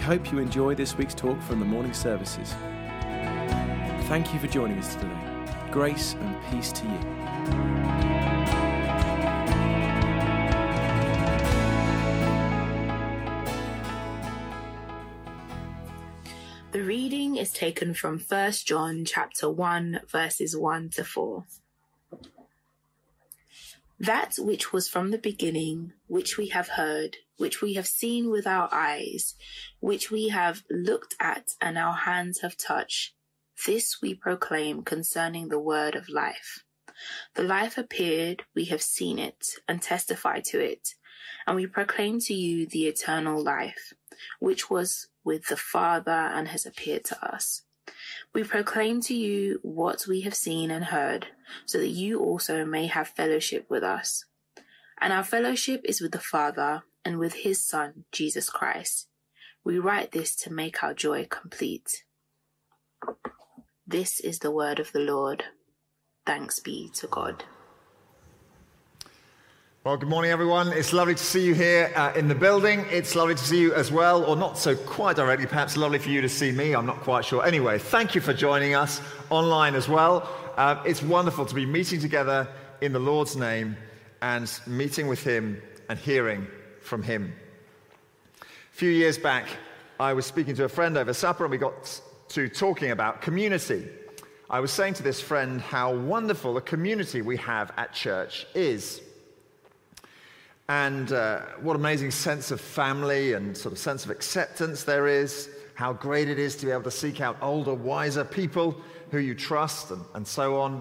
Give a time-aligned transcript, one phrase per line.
[0.00, 2.54] Hope you enjoy this week's talk from the morning services.
[4.08, 5.16] Thank you for joining us today.
[5.70, 6.98] Grace and peace to you.
[16.72, 21.44] The reading is taken from 1 John chapter 1 verses 1 to 4.
[24.00, 28.46] That which was from the beginning, which we have heard, which we have seen with
[28.46, 29.34] our eyes,
[29.80, 33.12] which we have looked at and our hands have touched,
[33.66, 36.64] this we proclaim concerning the word of life.
[37.34, 40.94] The life appeared, we have seen it and testify to it,
[41.46, 43.92] and we proclaim to you the eternal life,
[44.38, 47.64] which was with the Father and has appeared to us.
[48.32, 51.28] We proclaim to you what we have seen and heard,
[51.66, 54.24] so that you also may have fellowship with us.
[55.00, 59.08] And our fellowship is with the Father and with his Son, Jesus Christ.
[59.64, 62.04] We write this to make our joy complete.
[63.86, 65.44] This is the word of the Lord.
[66.26, 67.44] Thanks be to God.
[69.82, 70.74] Well, good morning, everyone.
[70.74, 72.84] It's lovely to see you here uh, in the building.
[72.90, 76.10] It's lovely to see you as well, or not so quite directly, perhaps lovely for
[76.10, 76.74] you to see me.
[76.74, 77.46] I'm not quite sure.
[77.46, 79.00] Anyway, thank you for joining us
[79.30, 80.28] online as well.
[80.58, 82.46] Uh, it's wonderful to be meeting together
[82.82, 83.74] in the Lord's name
[84.20, 86.46] and meeting with Him and hearing
[86.82, 87.32] from Him.
[88.42, 89.46] A few years back,
[89.98, 93.88] I was speaking to a friend over supper, and we got to talking about community.
[94.50, 99.00] I was saying to this friend how wonderful the community we have at church is
[100.70, 105.48] and uh, what amazing sense of family and sort of sense of acceptance there is,
[105.74, 108.76] how great it is to be able to seek out older, wiser people
[109.10, 110.80] who you trust, and, and so on.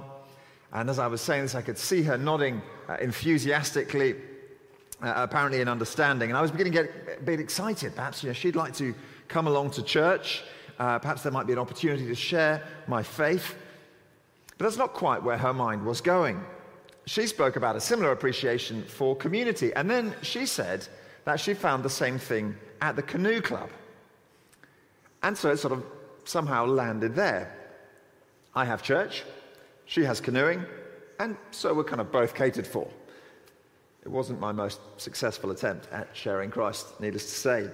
[0.74, 4.14] And as I was saying this, I could see her nodding uh, enthusiastically,
[5.02, 6.30] uh, apparently in understanding.
[6.30, 7.96] And I was beginning to get a bit excited.
[7.96, 8.94] Perhaps you know, she'd like to
[9.28, 10.44] come along to church.
[10.78, 13.56] Uh, perhaps there might be an opportunity to share my faith.
[14.60, 16.46] But that's not quite where her mind was going
[17.10, 19.74] she spoke about a similar appreciation for community.
[19.74, 20.88] And then she said
[21.26, 23.72] that she found the same thing at the canoe club.
[25.24, 25.84] And so it sort of
[26.26, 27.52] somehow landed there.
[28.54, 29.24] I have church,
[29.86, 30.64] she has canoeing,
[31.20, 32.88] and so we're kind of both catered for.
[34.04, 37.70] It wasn't my most successful attempt at sharing Christ, needless to say.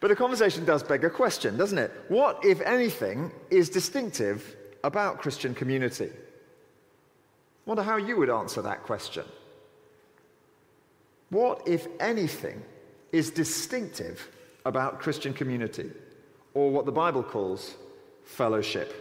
[0.00, 1.92] But the conversation does beg a question, doesn't it?
[2.08, 6.10] What, if anything, is distinctive about Christian community?
[7.66, 9.24] Wonder how you would answer that question.
[11.30, 12.62] What, if anything,
[13.12, 14.28] is distinctive
[14.64, 15.90] about Christian community,
[16.54, 17.74] or what the Bible calls
[18.24, 18.92] fellowship?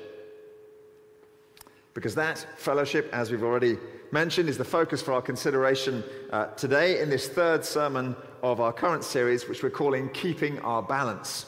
[1.93, 3.77] Because that fellowship, as we've already
[4.11, 8.73] mentioned, is the focus for our consideration uh, today in this third sermon of our
[8.73, 11.45] current series, which we're calling Keeping Our Balance.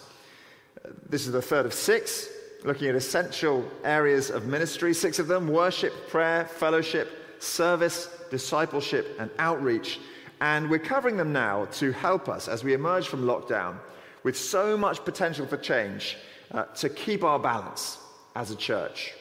[0.84, 2.30] Uh, this is the third of six,
[2.66, 9.30] looking at essential areas of ministry, six of them worship, prayer, fellowship, service, discipleship, and
[9.38, 10.00] outreach.
[10.42, 13.78] And we're covering them now to help us as we emerge from lockdown
[14.24, 16.18] with so much potential for change
[16.52, 18.00] uh, to keep our balance
[18.36, 19.14] as a church.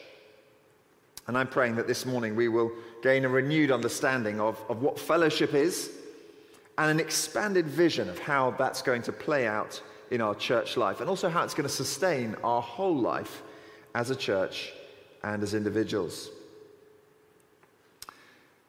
[1.27, 4.99] And I'm praying that this morning we will gain a renewed understanding of, of what
[4.99, 5.91] fellowship is
[6.77, 9.81] and an expanded vision of how that's going to play out
[10.15, 13.43] in our church life, and also how it's going to sustain our whole life
[13.93, 14.71] as a church
[15.23, 16.29] and as individuals.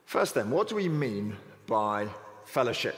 [0.04, 1.36] First, then, what do we mean
[1.66, 2.08] by
[2.44, 2.96] fellowship?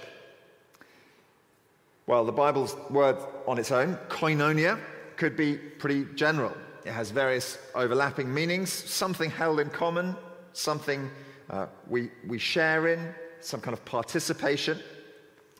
[2.06, 3.16] Well, the Bible's word
[3.46, 4.78] on its own, koinonia,
[5.16, 6.54] could be pretty general.
[6.84, 10.16] It has various overlapping meanings, something held in common,
[10.52, 11.10] something
[11.50, 14.78] uh, we, we share in, some kind of participation.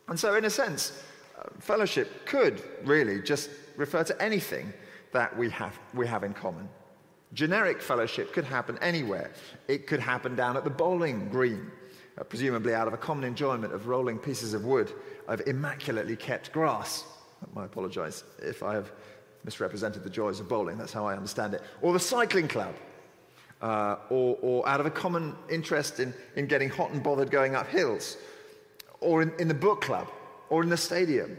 [0.07, 1.03] And so, in a sense,
[1.59, 4.73] fellowship could really just refer to anything
[5.11, 6.69] that we have, we have in common.
[7.33, 9.31] Generic fellowship could happen anywhere.
[9.67, 11.71] It could happen down at the bowling green,
[12.17, 14.91] uh, presumably out of a common enjoyment of rolling pieces of wood
[15.27, 17.05] of immaculately kept grass.
[17.55, 18.91] I apologize if I have
[19.45, 21.61] misrepresented the joys of bowling, that's how I understand it.
[21.81, 22.75] Or the cycling club,
[23.61, 27.55] uh, or, or, out of a common interest in, in getting hot and bothered going
[27.55, 28.17] up hills,
[29.01, 30.07] or in, in the book club,
[30.49, 31.37] or in the stadium.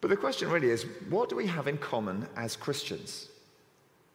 [0.00, 3.28] But the question really is what do we have in common as Christians?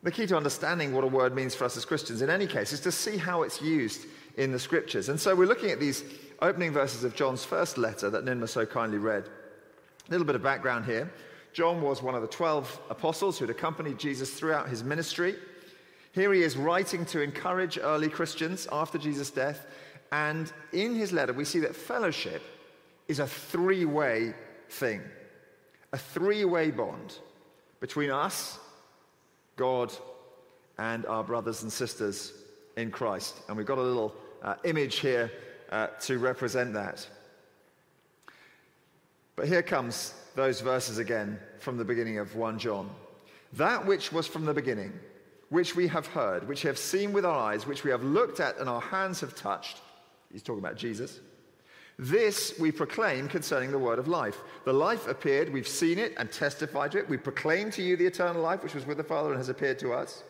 [0.03, 2.71] The key to understanding what a word means for us as Christians, in any case,
[2.71, 4.05] is to see how it's used
[4.37, 5.09] in the scriptures.
[5.09, 6.03] And so we're looking at these
[6.41, 9.23] opening verses of John's first letter that Ninma so kindly read.
[9.23, 11.11] A little bit of background here.
[11.53, 15.35] John was one of the 12 apostles who had accompanied Jesus throughout his ministry.
[16.11, 19.65] Here he is writing to encourage early Christians after Jesus' death.
[20.11, 22.43] And in his letter, we see that fellowship
[23.07, 24.33] is a three way
[24.69, 25.01] thing,
[25.93, 27.17] a three way bond
[27.79, 28.59] between us,
[29.55, 29.93] God,
[30.77, 32.33] and our brothers and sisters
[32.75, 33.35] in Christ.
[33.47, 34.13] And we've got a little
[34.43, 35.31] uh, image here
[35.71, 37.07] uh, to represent that.
[39.35, 42.89] But here comes those verses again from the beginning of 1 John.
[43.53, 44.93] That which was from the beginning,
[45.49, 48.39] which we have heard, which we have seen with our eyes, which we have looked
[48.39, 49.81] at and our hands have touched.
[50.31, 51.19] He's talking about Jesus.
[51.99, 54.37] This we proclaim concerning the word of life.
[54.65, 57.09] The life appeared, we've seen it and testified to it.
[57.09, 59.79] We proclaim to you the eternal life which was with the Father and has appeared
[59.79, 60.23] to us.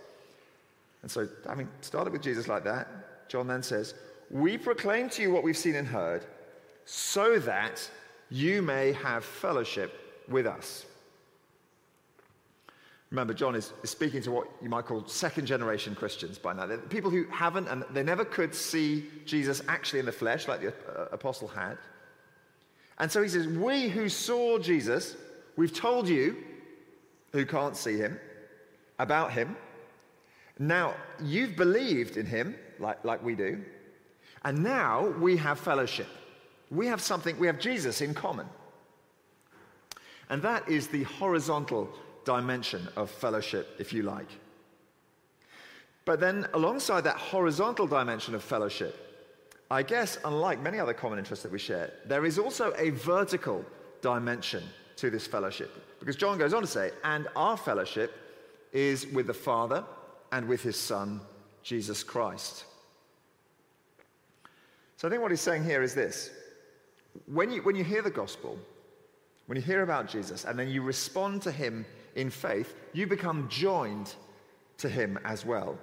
[1.02, 3.96] And so, having started with Jesus like that, John then says,
[4.32, 6.26] We proclaim to you what we've seen and heard,
[6.86, 7.90] so that
[8.30, 10.86] you may have fellowship with us.
[13.12, 16.66] Remember, John is, speaking to what you might call second generation Christians by now.
[16.66, 20.62] They're people who haven't and they never could see Jesus actually in the flesh, like
[20.62, 21.78] the uh, apostle had.
[23.00, 25.16] And so he says, We who saw Jesus,
[25.56, 26.36] we've told you,
[27.32, 28.20] who can't see him,
[29.00, 29.56] about him.
[30.60, 33.64] Now, you've believed in him, like, like we do.
[34.44, 36.08] And now we have fellowship.
[36.72, 38.48] We have something, we have Jesus in common.
[40.30, 41.90] And that is the horizontal
[42.28, 44.28] dimension of fellowship, if you like.
[46.04, 48.94] But then, alongside that horizontal dimension of fellowship,
[49.72, 53.66] I guess, unlike many other common interests that we share, there is also a vertical
[54.02, 54.64] dimension
[54.98, 55.72] to this fellowship.
[56.00, 58.14] Because John goes on to say, and our fellowship
[58.74, 59.86] is with the Father
[60.34, 61.22] and with his Son,
[61.64, 62.66] Jesus Christ.
[64.98, 66.32] So I think what he's saying here is this
[67.26, 68.58] when you, when you hear the gospel,
[69.46, 71.86] when you hear about Jesus, and then you respond to him
[72.18, 74.14] in faith, you become joined
[74.80, 75.78] to him as well.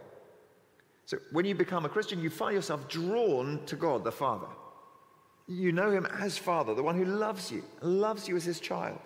[1.06, 4.46] So when you become a Christian, you find yourself drawn to God the Father.
[5.46, 9.00] You know him as Father, the one who loves you, loves you as his child.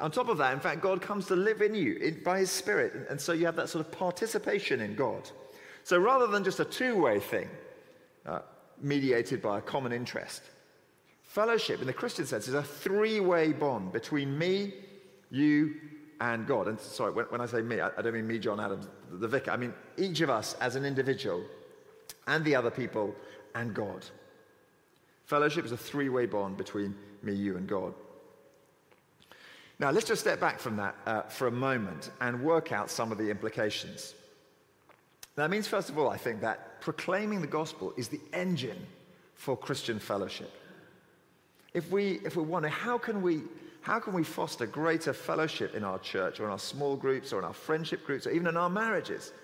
[0.00, 2.50] On top of that, in fact, God comes to live in you in, by his
[2.50, 5.30] Spirit, and so you have that sort of participation in God.
[5.84, 7.48] So rather than just a two way thing,
[8.26, 8.40] uh,
[8.80, 10.42] mediated by a common interest,
[11.34, 14.72] Fellowship, in the Christian sense, is a three way bond between me,
[15.32, 15.74] you,
[16.20, 16.68] and God.
[16.68, 19.16] And sorry, when, when I say me, I, I, don't mean me, John Adams, the,
[19.18, 19.50] the vicar.
[19.50, 21.42] I mean each of us as an individual
[22.26, 23.14] and the other people
[23.54, 24.04] and God.
[25.26, 27.94] Fellowship is a three way bond between me, you, and God.
[29.78, 33.10] Now, let's just step back from that uh, for a moment and work out some
[33.10, 34.14] of the implications.
[35.34, 38.86] That means, first of all, I think that proclaiming the gospel is the engine
[39.34, 40.52] for Christian fellowship
[41.74, 43.42] if we, if we wonder how can we,
[43.84, 47.38] how can we foster greater fellowship in our church or in our small groups or
[47.38, 49.34] in our friendship groups or even in our marriages?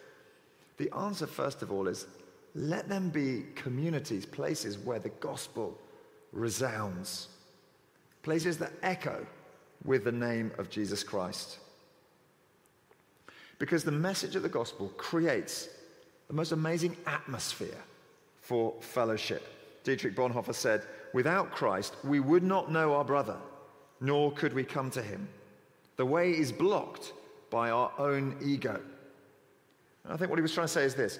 [0.79, 2.07] The answer, first of all, is
[2.55, 5.77] let them be communities, places where the gospel
[6.33, 7.29] resounds,
[8.23, 9.27] places that echo
[9.85, 11.59] with the name of Jesus Christ.
[13.59, 15.69] Because the message of the gospel creates
[16.29, 17.85] the most amazing atmosphere
[18.41, 19.47] for fellowship.
[19.85, 23.37] Dietrich Bonhoeffer said, Without Christ, we would not know our brother,
[24.01, 25.29] nor could we come to him.
[25.97, 27.13] The way is blocked
[27.51, 28.81] by our own ego.
[30.05, 31.19] And I think what he was trying to say is this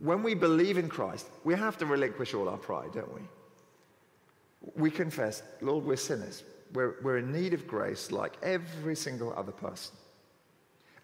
[0.00, 3.20] when we believe in Christ, we have to relinquish all our pride, don't we?
[4.76, 6.42] We confess, Lord, we're sinners.
[6.72, 9.94] We're, we're in need of grace like every single other person.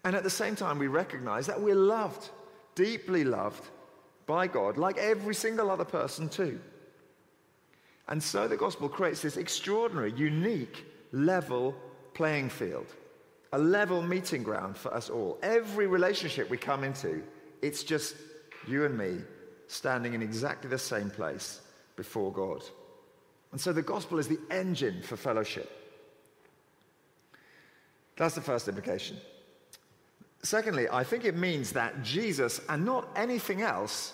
[0.03, 2.29] And at the same time, we recognize that we're loved,
[2.75, 3.63] deeply loved
[4.27, 6.59] by God, like every single other person, too.
[8.07, 11.75] And so the gospel creates this extraordinary, unique, level
[12.13, 12.87] playing field,
[13.53, 15.39] a level meeting ground for us all.
[15.41, 17.23] Every relationship we come into,
[17.61, 18.15] it's just
[18.67, 19.17] you and me
[19.67, 21.61] standing in exactly the same place
[21.95, 22.63] before God.
[23.51, 25.71] And so the gospel is the engine for fellowship.
[28.17, 29.17] That's the first implication.
[30.43, 34.13] Secondly, I think it means that Jesus and not anything else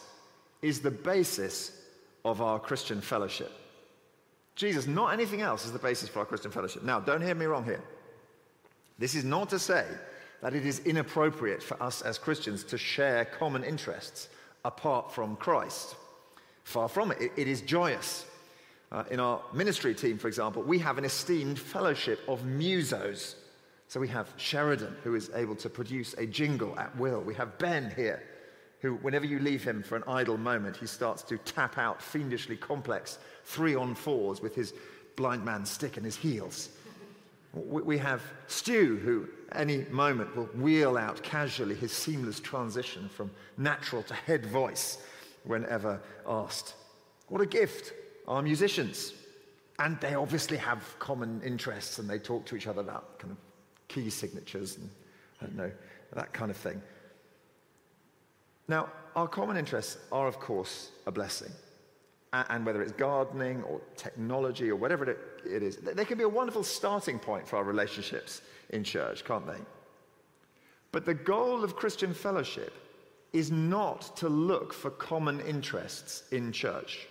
[0.62, 1.82] is the basis
[2.24, 3.52] of our Christian fellowship.
[4.62, 6.84] Jesus, not anything else, is the basis for our Christian fellowship.
[6.84, 7.82] Now, don't hear me wrong here.
[9.00, 9.88] This is not to say
[10.44, 14.30] that it is inappropriate for us as Christians to share common interests
[14.64, 15.96] apart from Christ.
[16.64, 18.28] Far from it, it is joyous.
[18.92, 23.34] Uh, in our ministry team, for example, we have an esteemed fellowship of musos.
[23.88, 27.22] So we have Sheridan, who is able to produce a jingle at will.
[27.22, 28.22] We have Ben here,
[28.82, 32.58] who, whenever you leave him for an idle moment, he starts to tap out fiendishly
[32.58, 34.74] complex three on fours with his
[35.16, 36.70] blind man stick and his heels.
[37.54, 44.04] We have Stu, who any moment will wheel out casually his seamless transition from natural
[44.04, 44.98] to head voice
[45.44, 46.76] whenever asked.
[47.28, 47.94] What a gift,
[48.28, 49.14] our musicians.
[49.80, 53.38] And they obviously have common interests and they talk to each other about kind of
[53.88, 54.90] key signatures and
[55.42, 55.72] I don't know,
[56.14, 56.82] that kind of thing.
[58.72, 58.88] Now,
[59.18, 61.52] our common interests are, of course, a blessing.
[62.32, 66.64] And whether it's gardening or technology or whatever it is, they can be a wonderful
[66.64, 69.60] starting point for our relationships in church, can't they?
[70.94, 72.74] But the goal of Christian fellowship
[73.34, 77.10] is not to look for common interests in church.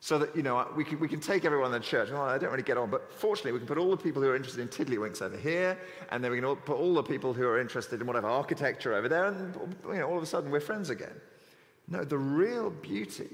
[0.00, 2.10] So that, you know, we can, we can take everyone in the church.
[2.10, 4.28] Well, I don't really get on, but fortunately, we can put all the people who
[4.28, 5.76] are interested in tiddlywinks over here,
[6.12, 9.08] and then we can put all the people who are interested in whatever architecture over
[9.08, 9.56] there, and,
[9.88, 11.20] you know, all of a sudden we're friends again.
[11.88, 13.28] No, the real beauty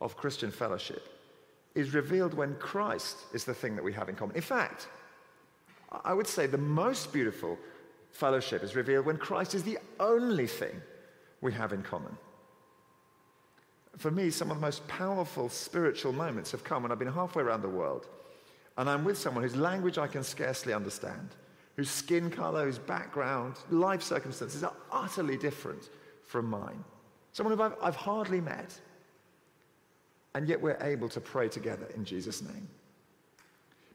[0.00, 1.02] of Christian fellowship
[1.74, 4.36] is revealed when Christ is the thing that we have in common.
[4.36, 4.88] In fact,
[6.04, 7.58] I would say the most beautiful
[8.12, 10.80] fellowship is revealed when Christ is the only thing
[11.40, 12.16] we have in common.
[13.96, 17.42] For me, some of the most powerful spiritual moments have come when I've been halfway
[17.42, 18.06] around the world
[18.76, 21.30] and I'm with someone whose language I can scarcely understand,
[21.76, 25.88] whose skin color, whose background, life circumstances are utterly different
[26.24, 26.84] from mine.
[27.32, 28.78] Someone who I've, I've hardly met
[30.34, 32.68] and yet we're able to pray together in Jesus' name.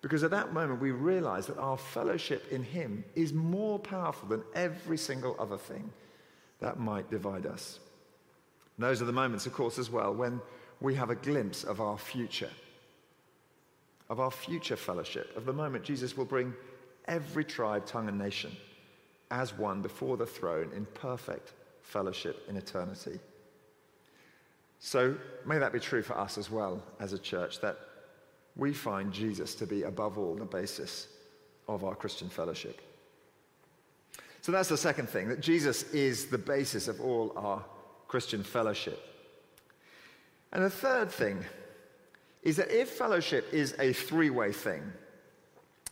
[0.01, 4.41] Because at that moment, we realize that our fellowship in Him is more powerful than
[4.55, 5.91] every single other thing
[6.59, 7.79] that might divide us.
[8.81, 10.41] And those are the moments, of course, as well, when
[10.79, 12.49] we have a glimpse of our future,
[14.09, 16.51] of our future fellowship, of the moment Jesus will bring
[17.05, 18.51] every tribe, tongue, and nation
[19.29, 23.19] as one before the throne in perfect fellowship in eternity.
[24.79, 27.77] So may that be true for us as well as a church, that
[28.55, 31.07] we find Jesus to be above all the basis
[31.67, 32.81] of our Christian fellowship.
[34.41, 37.63] So that's the second thing, that Jesus is the basis of all our
[38.11, 38.99] Christian fellowship.
[40.51, 41.45] And the third thing
[42.43, 44.83] is that if fellowship is a three way thing,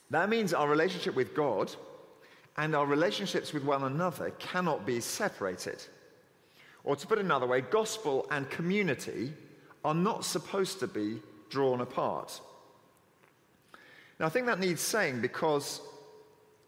[0.09, 1.73] that means our relationship with God
[2.57, 5.81] and our relationships with one another cannot be separated.
[6.83, 9.31] Or to put another way, gospel and community
[9.85, 12.41] are not supposed to be drawn apart.
[14.19, 15.79] Now, I think that needs saying because,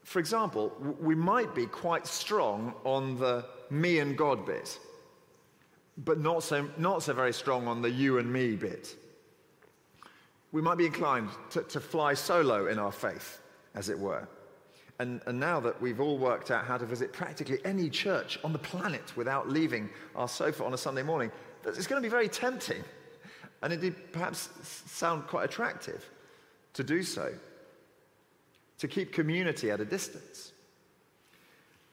[0.05, 4.79] for example, we might be quite strong on the me and God bit,
[5.97, 8.95] but not so, not so very strong on the you and me bit.
[10.51, 13.41] We might be inclined to, to fly solo in our faith,
[13.75, 14.27] as it were.
[14.99, 18.53] And, and now that we've all worked out how to visit practically any church on
[18.53, 21.31] the planet without leaving our sofa on a Sunday morning,
[21.65, 22.83] it's going to be very tempting
[23.61, 26.07] and indeed perhaps sound quite attractive
[26.73, 27.33] to do so,
[28.79, 30.50] to keep community at a distance.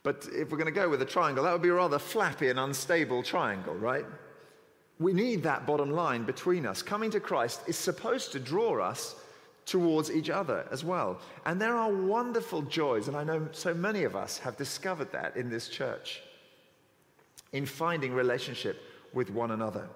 [0.02, 2.49] But if we're going to go with a triangle, that would be a rather flappy
[2.49, 4.07] and unstable triangle, right?
[4.99, 6.83] We need that bottom line between us.
[6.83, 9.17] Coming to Christ is supposed to draw us
[9.67, 11.21] towards each other as well.
[11.45, 15.37] And there are wonderful joys, and I know so many of us have discovered that
[15.37, 16.23] in this church,
[17.52, 19.88] in finding relationship with one another.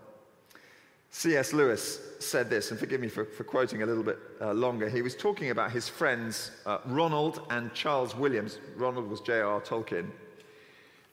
[1.14, 1.52] C.S.
[1.52, 4.88] Lewis said this, and forgive me for, for quoting a little bit uh, longer.
[4.88, 8.58] He was talking about his friends uh, Ronald and Charles Williams.
[8.76, 9.60] Ronald was J.R.
[9.60, 10.10] Tolkien.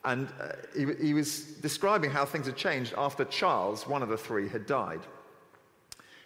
[0.06, 4.18] And uh, he, he was describing how things had changed after Charles, one of the
[4.18, 5.02] three, had died.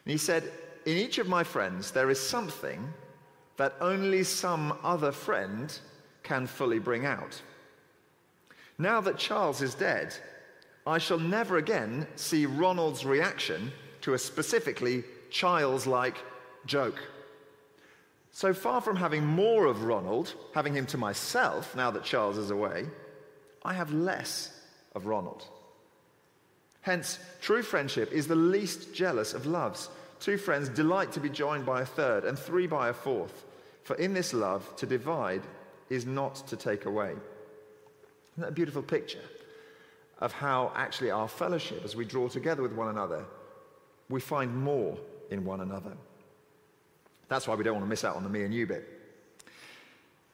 [0.06, 0.52] And he said,
[0.86, 2.88] in each of my friends, there is something
[3.58, 5.78] that only some other friend
[6.22, 7.42] can fully bring out.
[8.78, 10.16] Now that Charles is dead,
[10.86, 13.72] I shall never again see Ronald's reaction
[14.02, 16.18] to a specifically Charles like
[16.66, 17.00] joke.
[18.32, 22.50] So far from having more of Ronald, having him to myself now that Charles is
[22.50, 22.88] away,
[23.64, 24.52] I have less
[24.96, 25.46] of Ronald.
[26.82, 29.90] Hence, true friendship is the least jealous of loves
[30.24, 33.44] Two friends delight to be joined by a third, and three by a fourth.
[33.84, 35.42] For in this love, to divide
[35.90, 37.10] is not to take away.
[37.10, 37.22] Isn't
[38.38, 39.20] that a beautiful picture
[40.24, 43.26] of how actually our fellowship, as we draw together with one another,
[44.10, 44.98] we find more
[45.30, 45.92] in one another?
[47.28, 48.88] That's why we don't want to miss out on the me and you bit.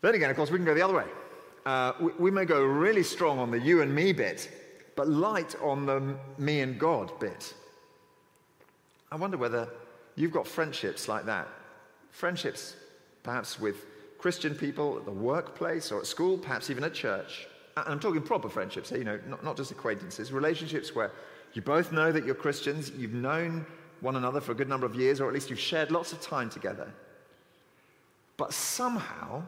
[0.01, 1.05] Then again, of course, we can go the other way.
[1.65, 4.49] Uh, we, we may go really strong on the you and me bit,
[4.95, 7.55] but light on the me and God bit.
[9.11, 9.67] I wonder whether
[10.15, 11.47] you've got friendships like that.
[12.11, 12.75] Friendships,
[13.23, 13.87] perhaps with
[14.19, 17.47] Christian people at the workplace or at school, perhaps even at church.
[17.85, 21.11] And I'm talking proper friendships, you know, not, not just acquaintances, relationships where
[21.53, 23.65] you both know that you're Christians, you've known
[24.01, 26.21] one another for a good number of years, or at least you've shared lots of
[26.21, 26.91] time together.
[28.37, 29.43] But somehow,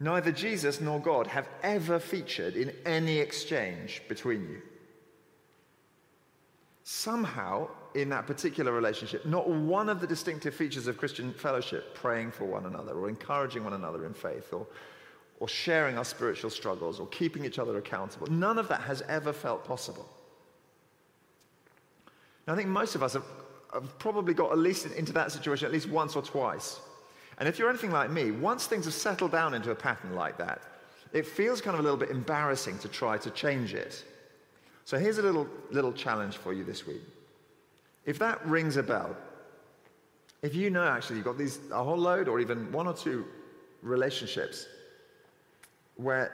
[0.00, 4.62] neither Jesus nor God have ever featured in any exchange between you.
[6.84, 12.32] Somehow, in that particular relationship, not one of the distinctive features of Christian fellowship, praying
[12.32, 14.66] for one another, or encouraging one another in faith, or,
[15.42, 19.32] or sharing our spiritual struggles, or keeping each other accountable, none of that has ever
[19.32, 20.08] felt possible.
[22.46, 23.24] Now, I think most of us have,
[23.74, 26.78] have probably got at least into that situation at least once or twice.
[27.38, 30.38] And if you're anything like me, once things have settled down into a pattern like
[30.38, 30.62] that,
[31.12, 34.04] it feels kind of a little bit embarrassing to try to change it.
[34.84, 37.02] So here's a little, little challenge for you this week.
[38.06, 39.16] If that rings a bell,
[40.40, 43.26] if you know actually you've got these, a whole load or even one or two
[43.82, 44.68] relationships
[45.96, 46.32] where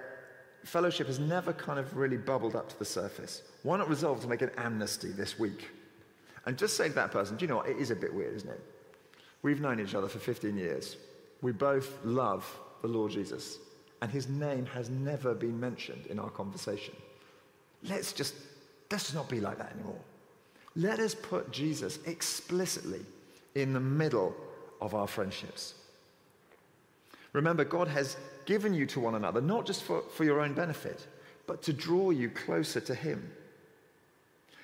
[0.64, 4.28] fellowship has never kind of really bubbled up to the surface, why not resolve to
[4.28, 5.68] make an amnesty this week?
[6.46, 7.68] And just say to that person, do you know what?
[7.68, 8.60] It is a bit weird, isn't it?
[9.42, 10.96] We've known each other for 15 years.
[11.42, 13.58] We both love the Lord Jesus,
[14.02, 16.94] and his name has never been mentioned in our conversation.
[17.84, 18.34] Let's just,
[18.90, 20.00] let's not be like that anymore.
[20.74, 23.00] Let us put Jesus explicitly
[23.54, 24.34] in the middle
[24.80, 25.74] of our friendships.
[27.32, 28.16] Remember, God has
[28.48, 31.06] given you to one another, not just for, for your own benefit,
[31.46, 33.30] but to draw you closer to Him.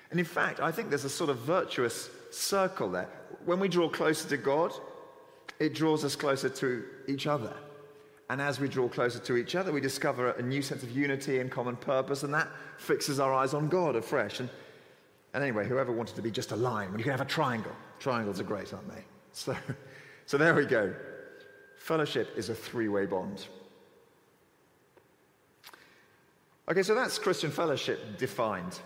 [0.09, 3.07] And in fact, I think there's a sort of virtuous circle there.
[3.45, 4.73] When we draw closer to God,
[5.59, 7.53] it draws us closer to each other.
[8.31, 11.37] And as we draw closer to each other, we discover a new sense of unity
[11.37, 12.47] and common purpose, and that
[12.79, 14.39] fixes our eyes on God afresh.
[14.39, 14.49] And,
[15.35, 17.75] and anyway, whoever wanted to be just a line, well, you can have a triangle.
[17.99, 19.03] Triangles are great, aren't they?
[19.33, 19.55] So,
[20.25, 20.91] so there we go.
[21.77, 23.45] Fellowship is a three way bond.
[26.67, 28.79] Okay, so that's Christian fellowship defined.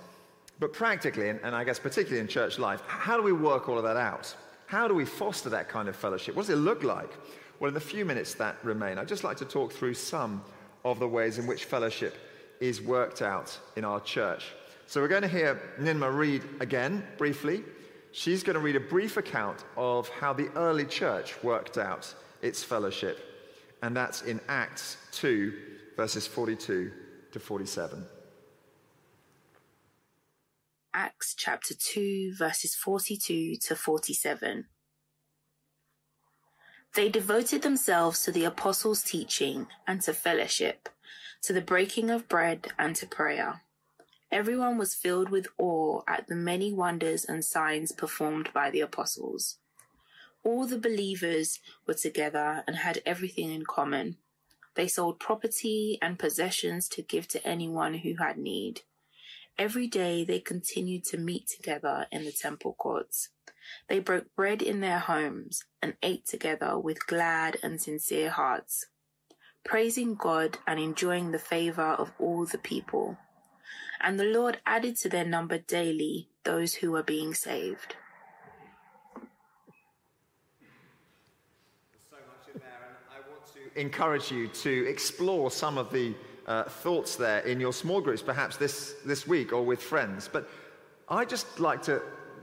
[0.60, 3.86] But practically, and, I guess particularly in church life, how do we work all of
[3.86, 4.36] that out?
[4.66, 6.36] How do we foster that kind of fellowship?
[6.36, 7.10] What does it look like?
[7.60, 10.44] Well, in the few minutes that remain, I'd just like to talk through some
[10.84, 12.18] of the ways in which fellowship
[12.60, 14.44] is worked out in our church.
[14.86, 17.64] So we're going to hear Ninma read again briefly.
[18.12, 22.62] She's going to read a brief account of how the early church worked out its
[22.62, 23.20] fellowship,
[23.82, 25.54] and that's in Acts 2,
[25.96, 26.92] verses 42
[27.32, 28.06] to 47.
[30.94, 34.66] Acts chapter 2, verses 42 to 47.
[36.96, 40.90] They devoted themselves to the apostles' teaching and to fellowship,
[41.44, 43.62] to the breaking of bread and to prayer.
[44.32, 49.58] Everyone was filled with awe at the many wonders and signs performed by the apostles.
[50.44, 54.18] All the believers were together and had everything in common.
[54.80, 58.84] They sold property and possessions to give to anyone who had need.
[59.58, 63.28] Every day they continued to meet together in the temple courts.
[63.90, 68.86] They broke bread in their homes and ate together with glad and sincere hearts,
[69.66, 73.18] praising God and enjoying the favor of all the people.
[74.00, 77.98] And the Lord added to their number daily those who were being saved.
[82.10, 86.14] So much in there, and I want to encourage you to explore some of the
[86.48, 90.30] uh, thoughts there in your small groups, perhaps this, this week or with friends.
[90.32, 90.50] But
[91.08, 92.02] I just like to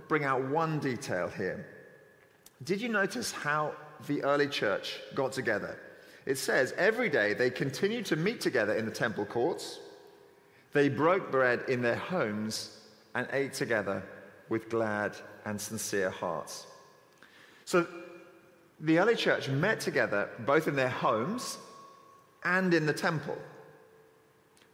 [0.09, 1.67] bring out one detail here.
[2.65, 3.73] Did you notice how
[4.07, 5.79] the early church got together?
[6.25, 9.79] It says every day they continued to meet together in the temple courts,
[10.73, 12.79] they broke bread in their homes,
[13.15, 14.03] and ate together
[14.49, 16.67] with glad and sincere hearts.
[17.65, 17.87] So
[18.81, 21.59] the early church met together both in their homes
[22.45, 23.37] and in the temple.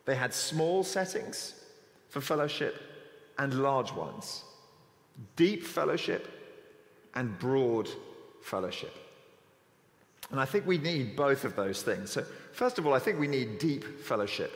[0.04, 1.54] They had small settings
[2.08, 2.80] for fellowship
[3.38, 4.44] and large ones
[5.36, 6.26] deep fellowship
[7.14, 7.88] and broad
[8.42, 8.94] fellowship.
[10.30, 12.10] And I think we need both of those things.
[12.10, 14.50] So, first of all, I think we need deep fellowship.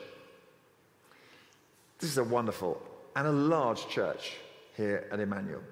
[1.98, 2.80] This is a wonderful
[3.14, 4.36] and a large church
[4.76, 5.62] here at Emmanuel.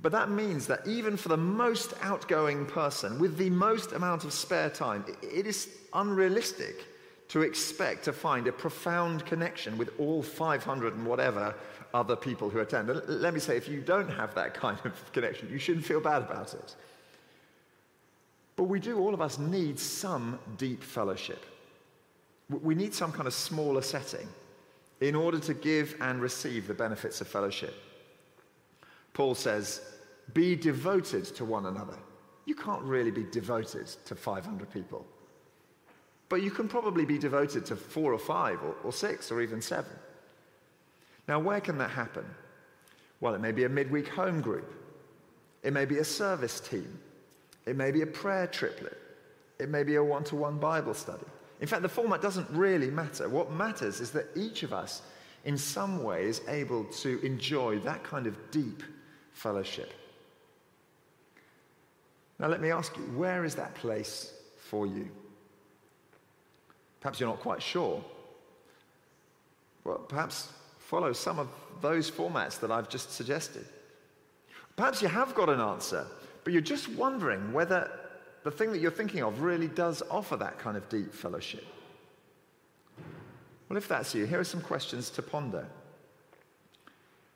[0.00, 4.32] But that means that even for the most outgoing person with the most amount of
[4.32, 6.86] spare time, it is unrealistic
[7.28, 11.54] to expect to find a profound connection with all 500 and whatever
[11.94, 12.90] other people who attend.
[12.90, 16.00] And let me say, if you don't have that kind of connection, you shouldn't feel
[16.00, 16.74] bad about it.
[18.56, 21.44] But we do, all of us, need some deep fellowship.
[22.50, 24.28] We need some kind of smaller setting
[25.00, 27.74] in order to give and receive the benefits of fellowship.
[29.14, 29.80] Paul says
[30.32, 31.98] be devoted to one another.
[32.44, 35.06] You can't really be devoted to 500 people.
[36.28, 39.60] But you can probably be devoted to four or five or, or six or even
[39.60, 39.92] seven.
[41.28, 42.24] Now, where can that happen?
[43.20, 44.72] Well, it may be a midweek home group.
[45.62, 46.98] It may be a service team.
[47.66, 48.98] It may be a prayer triplet.
[49.58, 51.26] It may be a one to one Bible study.
[51.60, 53.28] In fact, the format doesn't really matter.
[53.28, 55.02] What matters is that each of us,
[55.44, 58.82] in some way, is able to enjoy that kind of deep
[59.32, 59.92] fellowship.
[62.38, 65.08] Now, let me ask you, where is that place for you?
[67.00, 68.02] Perhaps you're not quite sure.
[69.84, 71.48] Well, perhaps follow some of
[71.80, 73.64] those formats that I've just suggested.
[74.76, 76.06] Perhaps you have got an answer,
[76.44, 77.90] but you're just wondering whether
[78.44, 81.64] the thing that you're thinking of really does offer that kind of deep fellowship.
[83.68, 85.66] Well, if that's you, here are some questions to ponder.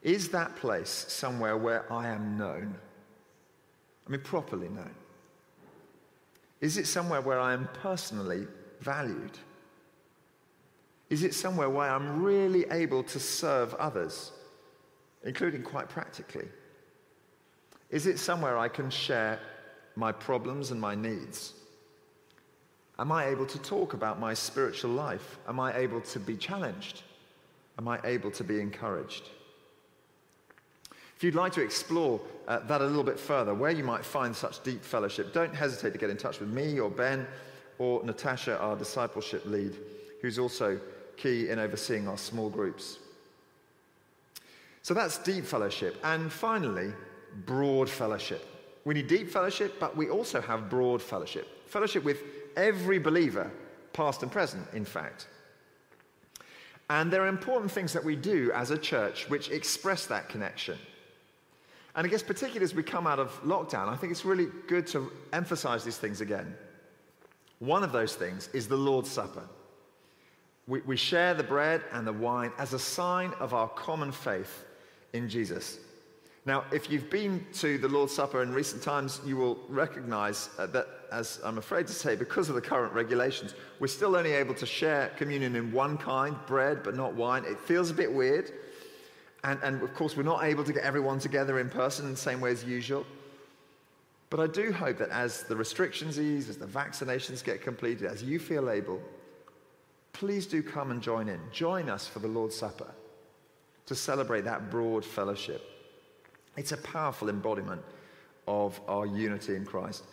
[0.07, 2.77] Is that place somewhere where I am known?
[4.07, 4.95] I mean, properly known?
[6.61, 8.47] Is it somewhere where I am personally
[8.81, 9.37] valued?
[11.11, 14.31] Is it somewhere where I'm really able to serve others,
[15.25, 16.47] including quite practically?
[17.91, 19.41] Is it somewhere I can share
[19.97, 21.53] my problems and my needs?
[23.01, 25.39] Am I able to talk about my spiritual life?
[25.49, 27.03] Am I able to be challenged?
[27.77, 29.31] Am I able to be encouraged?
[31.17, 34.37] If you'd like to explore uh, that a little bit further, where you might find
[34.37, 37.27] such deep fellowship, don't hesitate to get in touch with me or Ben
[37.79, 39.75] or Natasha, our discipleship lead,
[40.21, 40.79] who's also
[41.17, 42.99] key in overseeing our small groups.
[44.83, 45.97] So that's deep fellowship.
[46.05, 46.93] And finally,
[47.47, 48.47] broad fellowship.
[48.85, 51.67] We need deep fellowship, but we also have broad fellowship.
[51.67, 52.19] Fellowship with
[52.57, 53.51] every believer,
[53.95, 55.29] past and present, in fact.
[56.89, 60.79] And there are important things that we do as a church which express that connection.
[61.97, 64.87] And I guess, particularly as we come out of lockdown, I think it's really good
[64.89, 66.55] to emphasize these things again.
[67.59, 69.43] One of those things is the Lord's Supper.
[70.69, 74.65] We, we share the bread and the wine as a sign of our common faith
[75.15, 75.79] in Jesus.
[76.45, 80.67] Now, if you've been to the Lord's Supper in recent times, you will recognize uh,
[80.67, 84.55] that, as I'm afraid to say, because of the current regulations, we're still only able
[84.55, 87.45] to share communion in one kind, bread, but not wine.
[87.47, 88.53] It feels a bit weird.
[89.45, 92.17] And, and of course, we're not able to get everyone together in person in the
[92.17, 93.07] same way as usual.
[94.31, 98.23] But I do hope that as the restrictions ease, as the vaccinations get completed, as
[98.23, 99.01] you feel able,
[100.13, 101.41] please do come and join in.
[101.53, 102.91] Join us for the Lord's Supper
[103.87, 105.63] to celebrate that broad fellowship.
[106.57, 107.83] It's a powerful embodiment
[108.49, 110.05] of our unity in Christ.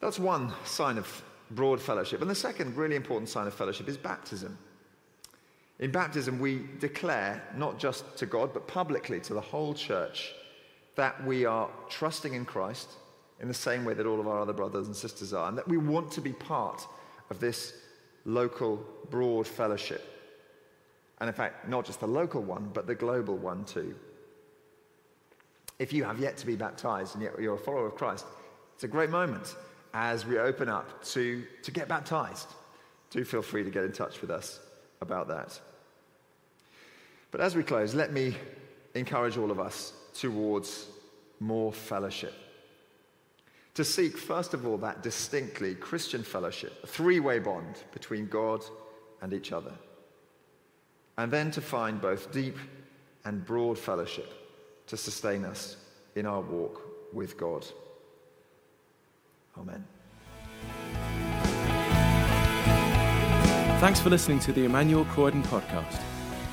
[0.00, 2.22] That's one sign of broad fellowship.
[2.22, 4.56] And the second really important sign of fellowship is baptism.
[5.80, 10.32] In baptism, we declare, not just to God, but publicly to the whole church,
[10.96, 12.90] that we are trusting in Christ
[13.40, 15.68] in the same way that all of our other brothers and sisters are, and that
[15.68, 16.84] we want to be part
[17.30, 17.74] of this
[18.24, 20.02] local, broad fellowship.
[21.20, 23.94] And in fact, not just the local one, but the global one too.
[25.78, 28.26] If you have yet to be baptized and yet you're a follower of Christ,
[28.74, 29.54] it's a great moment
[29.94, 32.48] as we open up to, to get baptized.
[33.10, 34.58] Do feel free to get in touch with us
[35.00, 35.60] about that.
[37.30, 38.36] But as we close, let me
[38.94, 40.86] encourage all of us towards
[41.40, 42.34] more fellowship.
[43.74, 48.64] To seek, first of all, that distinctly Christian fellowship, a three way bond between God
[49.22, 49.72] and each other.
[51.16, 52.56] And then to find both deep
[53.24, 54.32] and broad fellowship
[54.86, 55.76] to sustain us
[56.16, 57.66] in our walk with God.
[59.58, 59.84] Amen.
[63.80, 66.07] Thanks for listening to the Emmanuel Croydon podcast.